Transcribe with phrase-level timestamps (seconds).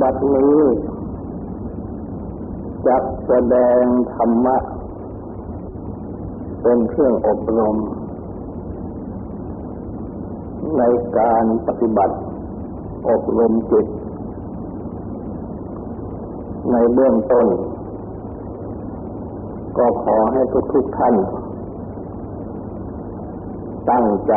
[0.00, 0.60] บัดนี้
[2.86, 3.82] จะแสดง
[4.14, 4.56] ธรรมะ
[6.62, 7.76] เป็นเครื่องอบรม
[10.78, 10.82] ใน
[11.18, 12.16] การปฏิบัติ
[13.08, 13.86] อบรมจิต
[16.72, 17.46] ในเบื้องต้น
[19.76, 20.42] ก็ขอให้
[20.72, 21.14] ทุกๆท่าน
[23.90, 24.34] ตั้งใจ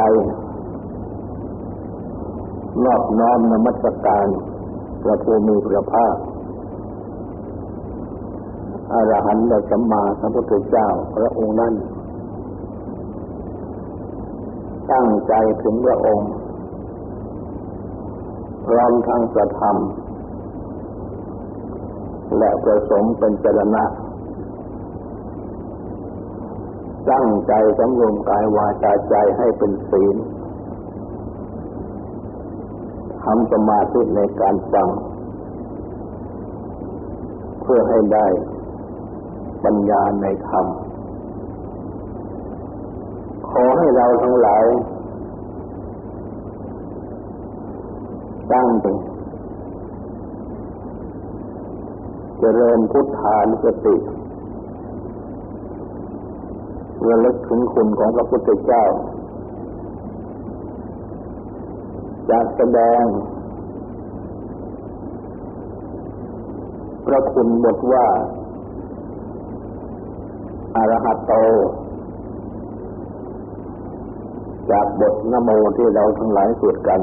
[2.85, 4.27] นอบน้อมนมัสการ
[5.03, 6.15] พระภูมิพระภาค
[8.93, 11.73] อรหันต์และสัมมาสัมพุทธเจ้าพระองค์นั้น
[14.91, 15.33] ตั้งใจ
[15.63, 16.29] ถึงพระองค์
[18.65, 19.69] พร้อมทั้งกระทำ
[22.37, 23.83] และประสงค์เป็นจรณะ
[27.11, 30.15] ตั้งใจสำรวมกายวาจาใจให้เป็นศีล
[33.23, 34.87] ทำสมาธิในการฟัง
[37.61, 38.27] เพื่อให้ได้
[39.63, 40.65] ปัญญาในธรรม
[43.49, 44.65] ขอให้เราทั้งหลาย
[48.51, 48.95] ตั้งเป็น
[52.39, 53.95] เจริญพุทธานุสติ
[57.07, 58.83] ระลึกถึงคุณของพระพุทธเจ้า
[62.31, 63.03] จะแสดง
[67.05, 68.05] พระคุณบทว่า
[70.75, 71.33] อรหัตโต
[74.71, 77.01] จากบทนโมที่เราทั้งหลายสวดกัน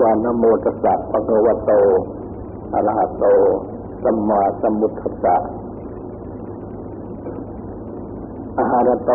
[0.00, 1.70] ว่านโมตัสสะภะคะวะโต
[2.74, 3.24] อรหัตโต
[4.02, 5.36] สัมมาสัมพุทธัสสะ
[8.58, 9.12] อาหารโต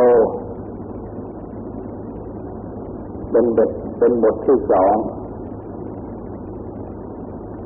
[3.38, 4.96] เป็นบทเป็นบทที่สอง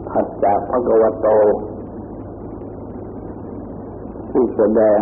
[0.10, 1.28] ถัดจากพระกวโต
[4.32, 5.02] ที่แสดง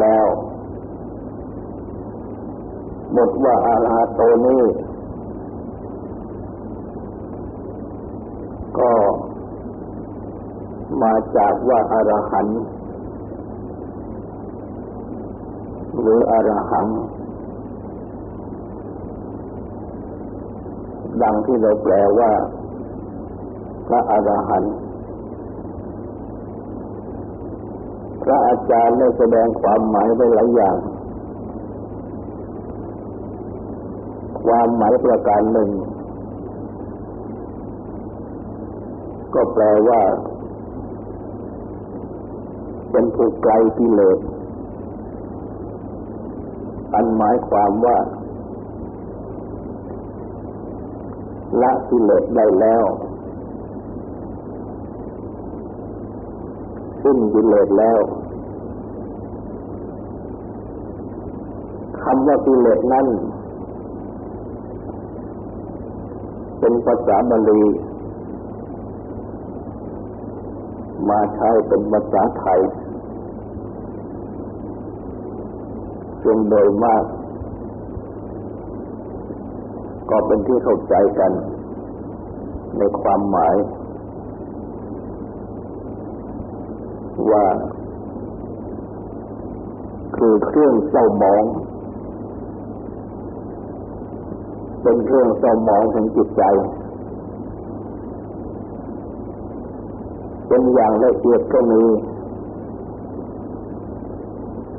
[0.00, 0.26] แล้ว
[3.16, 4.62] บทว่าอาราโตนี้
[8.78, 8.92] ก็
[11.02, 12.46] มาจากว่าอารหัน
[16.00, 16.86] หรืออรหัง
[21.22, 22.30] ดังที่เราแปลว่า
[23.86, 24.74] พระอรหันต์
[28.22, 30.76] พระอาจารย์ได้แสดงความหมายไว้หลายอย่าง
[34.44, 35.70] ความหมายประการหนึ่ง
[39.34, 40.02] ก็แปลว่า
[42.90, 44.18] เป็นผู้ไกลกิเลส
[46.94, 47.96] อันหมายความว่า
[51.62, 52.84] ละกิเลสได้แล้ว
[57.02, 57.98] สิ้นกิเลสแล้ว
[62.02, 63.06] คำว่ากิเลสนั้น
[66.60, 67.62] เป็นภาษาบาลี
[71.08, 72.60] มาใช้เป็นภาษาไทย
[76.22, 77.04] ซึ่งโดยมาก
[80.10, 81.32] ก็เป็นที่เข้าใจกัน
[82.78, 83.56] ในความหมาย
[87.30, 87.44] ว่า
[90.16, 91.44] คือเครื่องเศร้าหมอง
[94.82, 96.42] เป็นเครื่องเศร้าหมองถึงจิตใจ
[100.48, 101.82] เป็นอย่างละเอียดก็มี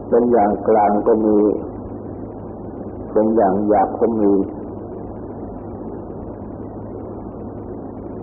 [0.10, 1.38] เป็นอย่างกลางก็มี
[3.12, 4.32] เป็นอย่างหยาบก็มี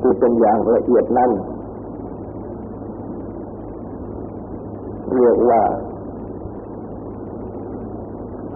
[0.07, 1.31] ที่เป็นอย่างละเอียดนั่น
[5.15, 5.63] เรียกว่า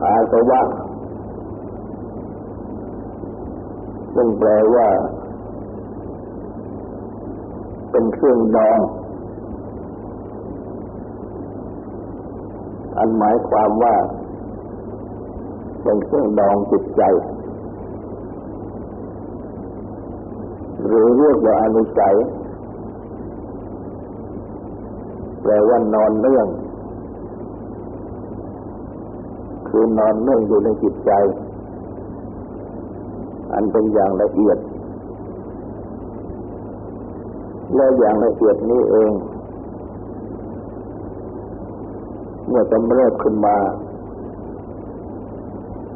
[0.02, 0.62] อาสวะ
[4.14, 4.88] ซึ่งแปลว่า
[7.90, 8.78] เป็นเครื่องดอง
[12.98, 13.94] อันหมายความว่า
[15.82, 17.02] เป็นเครื่องดองจิตใจ
[20.86, 22.14] หรือเรียกว่าอนุสัย
[25.42, 26.46] แปลว่านอนเนื่อง
[29.68, 31.10] คือนอนเนื่องอยู่ในจิตใจ
[33.52, 34.58] อันเป็นอย่างละเอียด
[37.74, 39.10] และอย่างละเอียดนี้เอง
[42.48, 43.56] เมื่อกำเริบขึ้นมา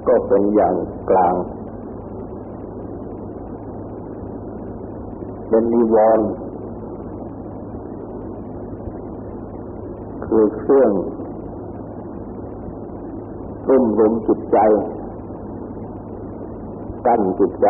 [0.08, 0.74] ก็เป็นอย่าง
[1.10, 1.34] กลาง
[5.54, 6.28] เป็นนิวรณ์
[10.24, 10.92] คือเครื่อง
[13.68, 14.58] รุ่มรุมจิตใจ
[17.06, 17.66] กั้นจิตใจ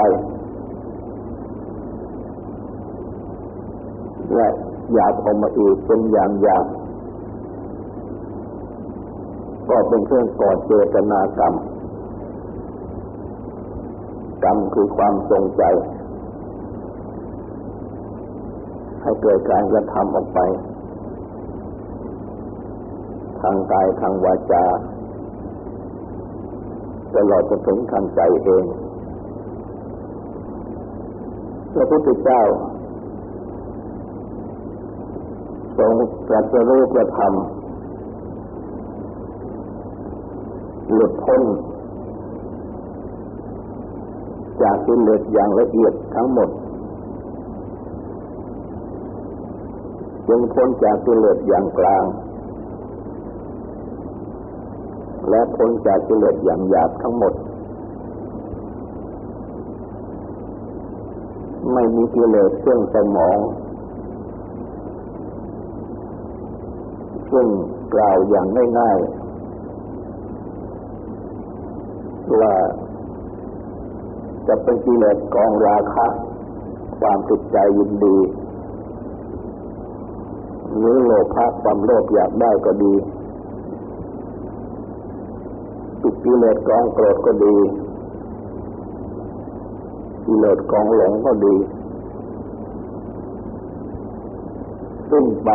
[4.34, 4.48] และ
[4.94, 6.64] อยากออกมาอีกเป็นอย่างอยาก
[9.68, 11.54] ก็เป็นเครื่องก่อเจตนากรรม
[14.44, 15.64] กรรมคือความทรงใจ
[19.04, 20.38] ให้เกิดการกระทำออกไป
[23.40, 24.64] ทางกายทางวาจา
[27.14, 28.64] ตลอดจนถึงทางใจเอง
[31.74, 32.42] พระพุทธเจ้า
[35.78, 35.92] ทรง
[36.28, 37.28] ตรัสรู้กระทำ
[40.92, 41.42] หลุดพ้น
[44.62, 46.48] จากกิเลสอย่างละเอียดทั้งหมด
[50.28, 52.04] จึงพ้นจากกิเลสอย่างกลาง
[55.28, 57.34] และพ้นจากกิเลสอย่างหยาบทั้งหมด
[61.72, 63.38] ไม่มีกิเลสเครื่องสมอง
[67.32, 67.46] ซึ่ง
[67.94, 68.46] กล่าวอย่าง
[68.78, 69.08] ง่ายๆ
[72.40, 72.54] ว่า
[74.48, 76.06] จะเป็นกิเลสกองราคะ
[76.98, 78.16] ความติดใจยินดี
[80.78, 82.94] หรือโลภะความโลภอยากได้ก็ดี
[86.02, 87.56] ติดกิเลสกองโกรธก็ดี
[90.26, 91.54] กิเลสกองหลงก็ดี
[95.10, 95.50] สิ้นไป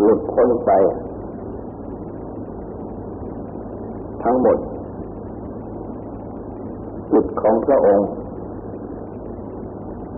[0.00, 0.70] หลุดพ้นไป
[4.22, 4.58] ทั้งหมด
[7.12, 8.08] จิตของพระองค์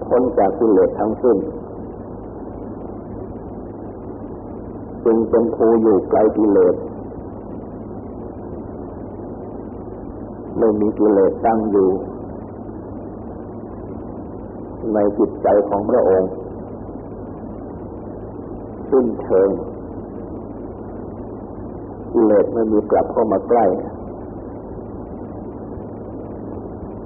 [0.06, 1.36] พ้นจากกิเลสทั้งสิ้น
[5.10, 6.74] จึงเป็นภูอยู่ไกลกิเลส
[10.58, 11.88] ไม่มีกิเลสตั้งอยู่
[14.94, 16.30] ในจิตใจของพระองค์
[18.90, 19.48] สิ้นเชิง
[22.12, 23.66] กิเลสไม่มีกลับเข้ามาใกล้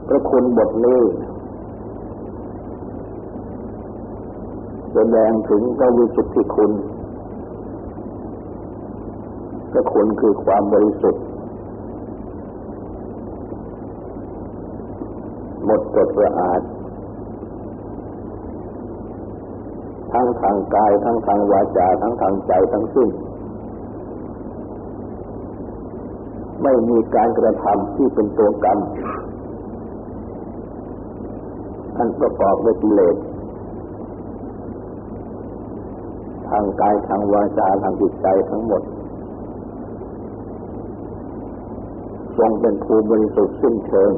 [0.06, 1.00] พระคุณบทนี้
[4.94, 6.72] แสดงถึงพระวิสุทธิคุณ
[9.72, 11.24] พระคุณคือความบริสุทธิ์
[15.64, 16.60] หมดจดสะอาด
[20.12, 23.08] ทั้งทางกาย ทั้งทางวาจา ทั้งทางใจทั้งสิ้น
[26.62, 28.78] ไม่มีการกระทำที่เป็นตัวกรรม
[31.96, 33.16] อันประกอบด้วยกิเลส
[36.48, 38.82] ทางกายทางวาจาทางจิตใจทั้งหมด
[42.38, 44.12] ทรงเป็นภูมิบริสุทธิ์สิ้นเชิง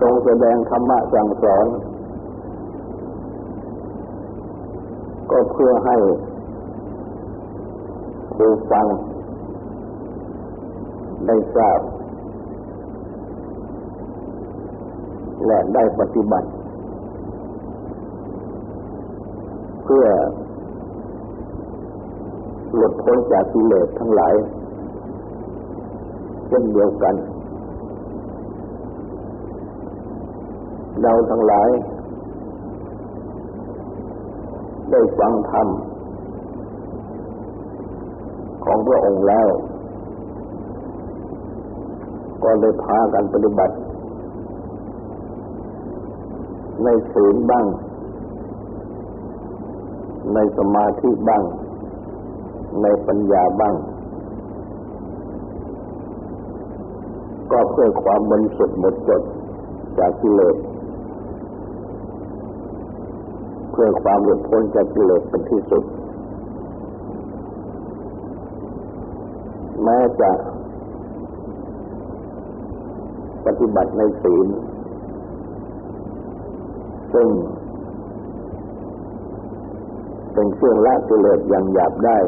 [0.00, 1.66] ทรงแสดงธรรมะสั่งสอน
[5.30, 5.96] ก็เพื่อให้
[8.36, 8.86] ผู้ฟัง
[11.26, 11.80] ได้ทราบ
[15.46, 16.48] และได้ปฏิบัติ
[19.84, 20.06] เพื่อ
[22.74, 24.34] หลุดพ้นจากกิเลสทั้งหลาย
[26.48, 27.14] เช่นเดียวกัน
[31.02, 31.68] เราทั้งหลาย
[34.90, 35.68] ได้ฟังธรรม
[38.64, 39.48] ของพระองค์แล้ว
[42.42, 43.74] ก็เลยพากันปฏิบัติ
[46.84, 47.66] ในศีลบ้าง
[50.34, 51.42] ในสมาธิบ้าง
[52.82, 53.74] ในปัญญาบ้าง
[57.52, 59.22] ก็เพื่อความบริสุทธิ์หมดจด
[59.98, 60.56] จากกิเลส
[63.80, 65.84] พื่อความหลุดพ้นจากกิเลสเป็นที่สุด
[69.84, 70.30] แม้จะ
[73.46, 74.46] ปฏิบัติในศีล
[77.14, 77.28] ซึ่ง
[80.34, 82.18] เป็นเครื่องละกิเลสอย่างหยาบได้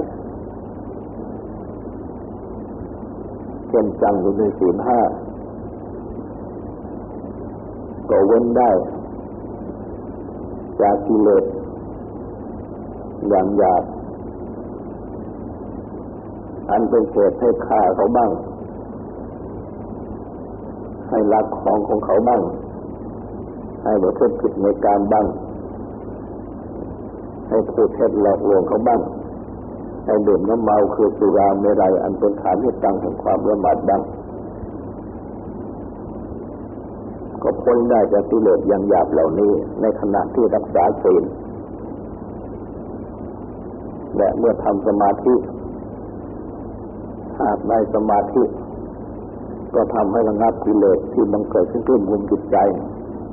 [3.70, 5.00] เช่นจังอยู่ในศีลห้า
[8.08, 8.70] ก็เว้นได้
[10.80, 11.44] จากกิเลส
[13.28, 13.84] อย่างหยาบ
[16.70, 18.30] อันเป็นเหตุให้ฆ่าเขาบ้าง
[21.08, 22.42] ให้ลักของของเขาบ้าง
[23.84, 25.26] ให้ประพฤติผิดในการบ้าง
[27.48, 29.00] ให้พูดเท็จหลอกลวงเขาบ้าง
[30.10, 34.02] ให้ดื่มน้ำเมาคือสุราเมรัยอันเป็นฐานที่ตั้งแห่งความประมาทบ้าง
[37.42, 41.24] ก็พ้นได้จากกิเลสอย่างหยาบเหล่านี้ ในขณะที่รักษาศีล
[44.16, 45.34] และเมื่อทำสมาธิ
[47.40, 48.42] หากในสมาธิ
[49.74, 52.56] ก็ทำให้ระงับกิเลสที่มันเกิดขึ้นขึ้นมุมจิตใจ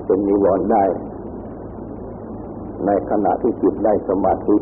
[0.06, 0.84] เป็นนิวรณ์ได้
[2.86, 4.58] ในขณะที่จิตได้สมาธิ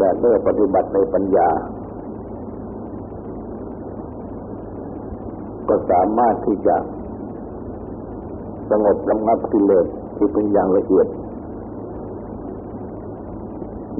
[0.00, 1.48] และเมื่อปฏิบัติในปัญญา
[5.68, 6.76] ก็สามารถที่จะ
[8.70, 11.06] สงบระงับกิเลสที่เป็นอย่างละเอียด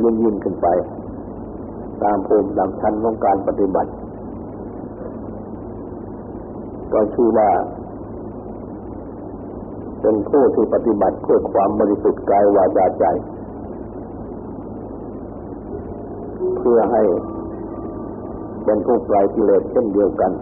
[0.02, 0.66] ยิ่งยิ่งขึ้นไป
[2.02, 3.90] ตามภูมิตามชั้นของการปฏิบัติ
[6.92, 7.50] ก็ชื่อว่า
[10.00, 13.04] เป็นผู้ที่ปฏิบัติเพื่อความบริสุทธิ์กายวาจาใจ
[16.60, 17.02] เพื่อให้
[18.64, 20.32] เป็นผู้ไกลกิเลสเช่นเดียวกัน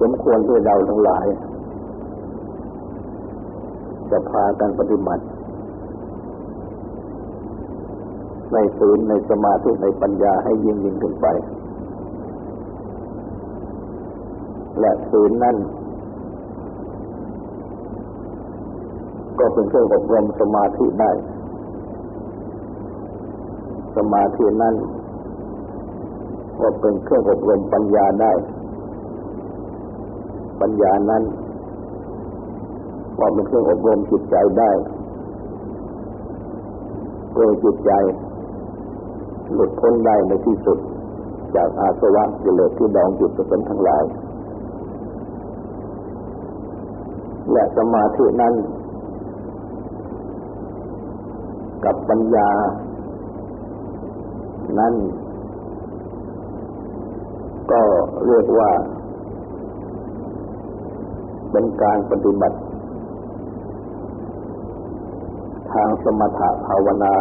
[0.00, 1.26] สมควรที่เราทั้งหลาย
[4.10, 5.24] จะพากันปฏิบัติ
[8.52, 11.26] ในศีลในสมาธิในปัญญาให้ยิ่งยิ่งขึ้นไป
[14.80, 15.56] และศีลนั่น
[19.38, 21.10] ก็เป็นเครื่องอบรมสมาธิได้
[24.12, 24.74] มาธินั่น
[26.60, 28.32] ก็เป็นเครื่องอบรมปัญญาได้
[30.60, 31.22] ปัญญานั้น
[33.18, 34.70] ก็เป็นเครื่องอบรมจิตใจได้
[37.34, 37.90] โดยจิตใจ
[39.54, 40.78] หลุดพ้นได้ในที่สุด
[41.56, 44.04] จากอาสวะกิเลสที่ดองจิตเป็นทั้งหลาย
[47.52, 48.54] และสมาธินั้น
[51.84, 52.48] กับปัญญา
[54.78, 54.94] นั้น
[57.70, 57.80] ก็
[58.26, 58.70] เรียกว่า
[61.50, 62.58] เป็นการปฏิบัติ
[65.72, 67.14] ทางสมถะภาวนา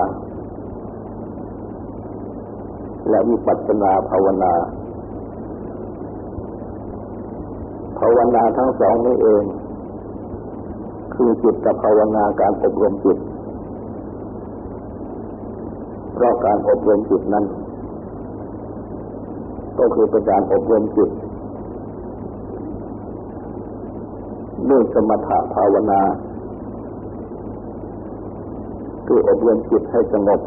[3.09, 4.53] และวิปัสสนาภาวนา
[7.99, 9.43] ภาวนาทั้งสองนี้เอง
[11.13, 13.17] คือจิตกับภาวนาการอบรมจิต
[16.19, 17.45] เพราะการอบรมจิตนั้น
[19.79, 21.09] ก็คือเป็นการอบรมจิต
[24.69, 26.01] ด้วยสมถะภาวนา
[29.07, 30.41] คืออบรมจิตให้สงบ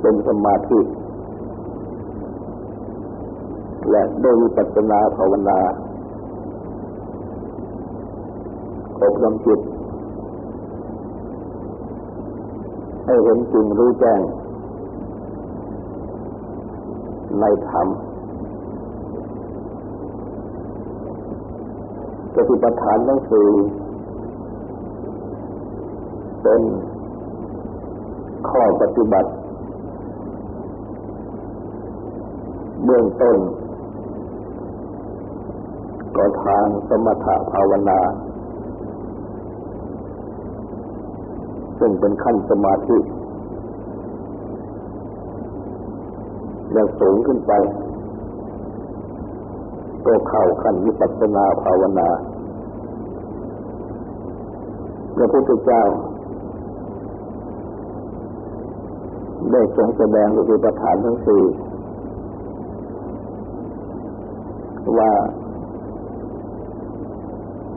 [0.00, 0.80] เป็นสมาธิ
[3.90, 5.58] และด้วยวิปัสสนาภาวนา
[9.02, 9.60] อบรมจิต
[13.06, 14.20] ให้เห็นจริงรู้แจ้ง
[17.40, 17.88] ในธรรม
[22.34, 23.48] ปฏิปทานทั้งสี่
[26.42, 26.62] เป็น
[28.48, 29.30] ข้อปฏิบัติ
[32.84, 33.36] เบื้องต้น
[36.16, 38.00] ก็ทางสมถะภาวนา
[41.78, 42.98] ซึ่งเป็นขั้นสมาธิ
[46.72, 47.52] แล้วสูงขึ้นไป
[50.04, 52.08] ก็เข้าขั้นวิปัสสนาภาวนา
[55.16, 55.82] พระพุทธเจ้า
[59.52, 61.42] ได้ทรงแสดงอุปทานทั้งสี่
[64.98, 65.12] ว่า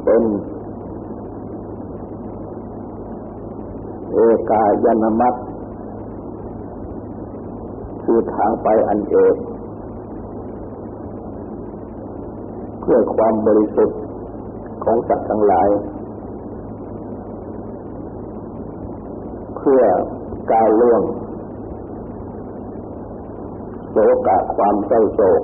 [0.03, 0.23] เป็น
[4.13, 4.19] เอ
[4.51, 5.33] กายนามัต
[8.03, 9.35] คือทางไปอันเอก
[12.81, 13.99] เพื่อความบริสุทธิ์
[14.83, 15.69] ของสัตว์ทั้งหลาย
[19.57, 19.81] เพื่อ
[20.51, 21.01] การล่วง
[23.91, 25.41] โศกะความเศร้าโศก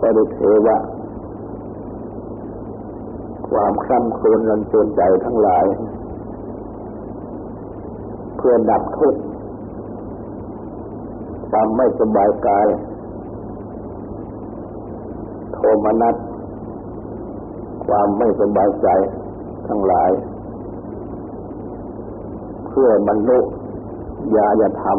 [0.00, 0.76] ปริเทวะ
[3.50, 5.66] ความคร่ำครวญรันจนใจทั้งหลาย
[8.42, 9.20] เพื่อดับทุกข์
[11.50, 12.66] ความไม่สบายกาย
[15.52, 16.14] โทมนัส
[17.86, 18.88] ความไม่สบายใจ
[19.66, 20.10] ทั้งหลาย
[22.68, 23.38] เพื่อบรรลุ
[24.36, 24.98] ญาณธรรม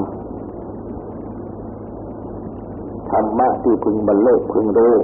[3.10, 4.96] ธรรมะที่พึงบรรลุพึงรู้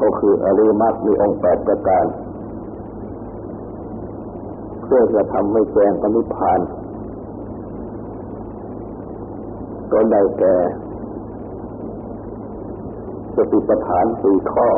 [0.00, 2.04] ก็คืออริมักมีองค์แปดประการ
[4.86, 6.60] เพื่อจะทำให้แจ้งปณิพาน
[9.92, 10.54] ก็ได้แก่
[13.36, 14.68] สติปัฏฐานสี่ข้อ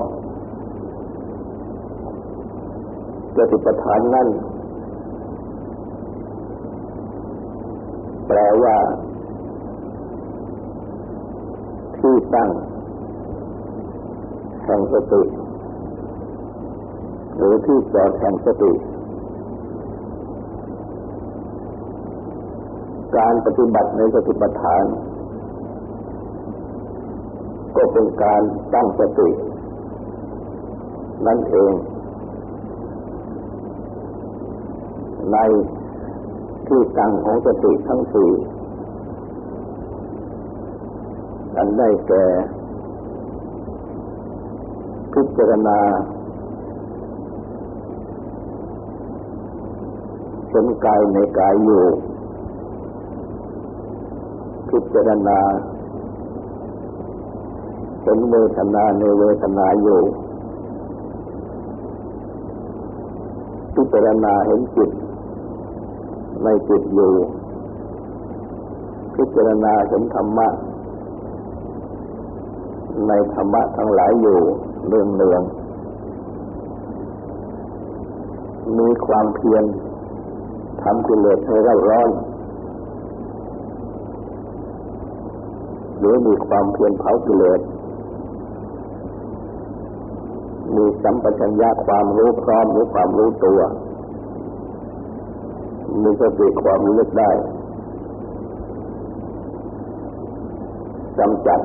[3.37, 4.29] สติปัฏฐานนั่น
[8.27, 8.77] แปลว่า
[11.99, 12.51] ที่ตั้ง
[14.65, 15.23] แห่งสติ
[17.37, 18.73] หรือที่จอดแห่งสติ
[23.17, 24.85] การปฏิบัติในสติปัฏฐาน
[27.77, 28.43] ก็เป็นการ
[28.75, 29.29] ตั้งสติ
[31.27, 31.73] นั่นเอง
[35.33, 35.37] ใน
[36.69, 38.31] ที่ตั้งของสติทั้งสี่
[41.57, 42.25] อันได้แก่
[45.13, 45.81] พิจารณา
[50.49, 51.85] เห็นกายในกายอยู่
[54.71, 55.39] พิจารณา
[58.03, 60.01] เห็นเวทนาในเวทนาอยู่
[63.75, 64.91] พิจารณาเห็นจิต
[66.43, 67.13] ในจิตอยู่
[69.15, 70.49] พิจารณาเห็นธรรมะ
[73.09, 74.39] ในธรรมะทั้งหลายอยู่
[74.89, 75.43] เรื่องเนือง
[78.79, 79.65] มีความเพียร
[80.83, 82.11] ทำกิเลสให้เราร้อน
[85.99, 87.61] หรือมีความเพียรเผากิเลส
[90.77, 93.61] มีสัมปชัญญะความรู้พร้อมหรือความรู้ตัว
[96.03, 97.31] มีสติความรู้ลึกได้
[101.19, 101.61] กำจัด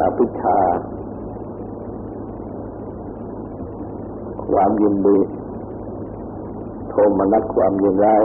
[0.00, 0.58] อภิชา
[4.50, 5.18] ความยินดี
[6.88, 8.22] โทมนัสความยินร้าย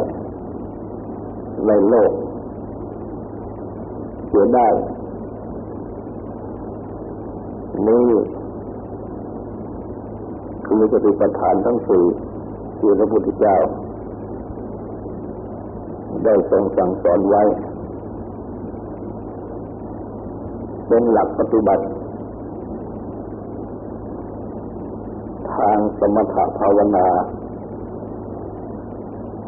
[1.67, 2.11] ในโลก
[4.35, 4.67] สียได้
[7.87, 8.05] นี่
[10.65, 12.03] คือสติปัฏฐานทั้งสี่
[12.79, 13.55] ที่พระพุทธเจ้า
[16.23, 17.43] ได้ทรงสั่งสอนไว้
[20.87, 21.85] เป็นหลักปฏิบัติ
[25.53, 27.07] ทางสมถะภาวนา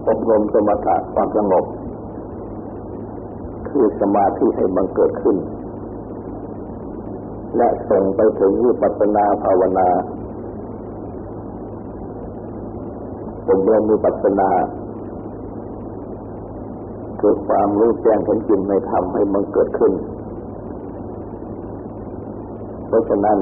[0.08, 1.66] อบรมสมถะความสงบ
[3.72, 5.38] คือสมาธิให้บังเกิดขึ้น
[7.58, 9.88] และส่งไปถึงวิปัสสนาภาวนา
[13.50, 14.50] อบรมมีปัสนา
[17.20, 19.94] คือความรู้แจ้งเห็นจริงในธรรมให้มันเกิดขึ้น
[22.88, 23.38] เพราะฉะนั้น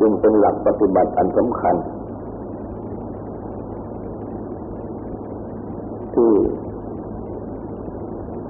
[0.00, 1.76] จึงเป็นหลักปฏิบัติอันสำคัญ
[6.14, 6.32] ที่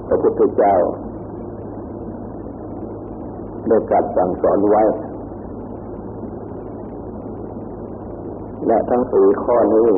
[0.11, 0.75] ระพุทธเจ้า
[3.67, 4.83] ได้ตรัสสั่งสอนไว้
[8.67, 9.89] และทั้งสี่ข้อนี้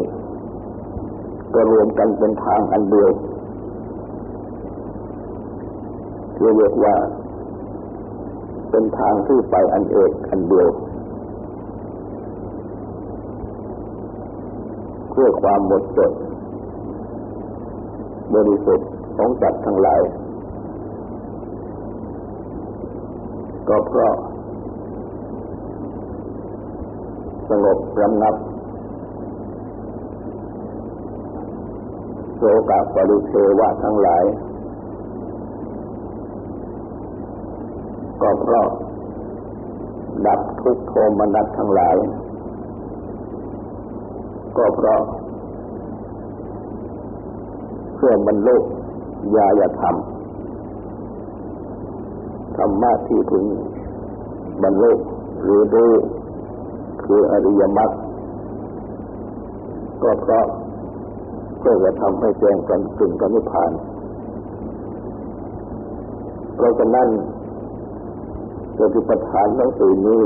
[1.54, 3.10] ก็รวมกันเป็นทางอันเดียว
[6.36, 6.95] ที่เรียกว่า
[8.69, 10.67] เป็นทางที่ไปอันเอกอันเดียว
[15.10, 16.12] เพื่อความหมดจด
[18.34, 20.02] บริสุทธิ์ ของจัตทั้งหลาย
[23.69, 24.15] ก็เพราะ
[27.49, 28.36] สงบรำงับ
[32.38, 34.23] โกะปริเทวะทั้งหลาย
[38.21, 38.67] ก็เพราะ
[40.26, 41.95] ดับทุกโทมนัสทั้งหลาย
[44.58, 45.02] ก็เพราะ
[47.95, 48.58] เพื่อบรรลุ
[49.36, 49.96] ญาธรรม
[52.58, 53.46] ธรรมะที่ถึง
[54.64, 54.92] บรรลุ
[55.44, 55.86] หรือดู
[57.04, 57.92] คืออริยมรรค
[60.02, 60.46] ก็เพราะ
[61.60, 63.72] เพื่อจะทำให้แจ้งกันถึงกันนิพพาน
[66.56, 67.08] เพราะฉะนั้น
[68.78, 70.24] สติปัฏฐานทั้งสี่นี้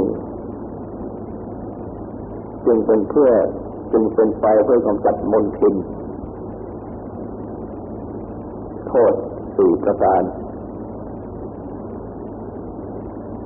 [2.66, 3.30] จึงเป็นเพื่อ
[3.92, 5.76] จึงเป็นไปเพื่อกำจัดมลทิน
[9.12, 9.14] ษ
[9.58, 10.22] สี่ประการ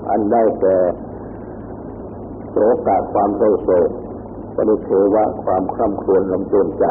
[0.10, 0.78] อันได้แก่
[2.50, 2.56] โส
[2.88, 3.90] กาความเศร้าโศก
[4.56, 6.86] ปริเทวะความคร่ำครวญลำเตือนใจ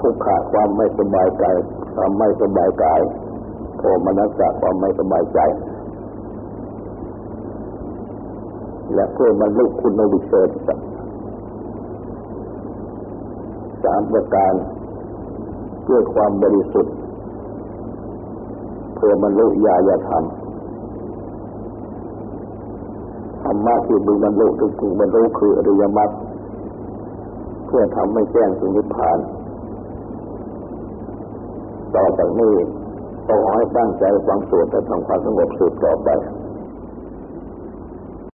[0.00, 1.56] ทุกขาความไม่สบายกาย
[1.94, 3.00] ความไม่สบายกาย
[3.78, 5.40] โทมนัสสะความไม่สบายใจ
[8.94, 10.50] และเพื่อบรรลุคุณวิเศษ
[13.84, 14.54] สามประการ
[15.82, 16.94] เพื่อความบริสุทธิ์
[18.94, 20.24] เพื่อบรรลุญาญธรรม
[23.42, 26.10] ธรรมะที่บึงบรรลุถึงถึงบรรลุคืออริยมรรค
[27.66, 29.18] เพื่อทำให้แจ้งถึงนิพพาน
[31.94, 32.54] ต่อจากนี้
[33.26, 36.08] ขอให้ตั้งใจฟังสวดและทำความสงบสืบต่อไป